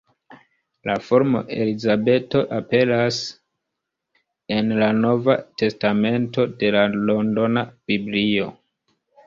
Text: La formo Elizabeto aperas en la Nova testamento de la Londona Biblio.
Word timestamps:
La 0.89 0.93
formo 1.09 1.41
Elizabeto 1.65 2.41
aperas 2.57 3.19
en 4.57 4.73
la 4.81 4.89
Nova 5.05 5.37
testamento 5.65 6.49
de 6.65 6.75
la 6.79 6.85
Londona 7.07 7.69
Biblio. 7.93 8.53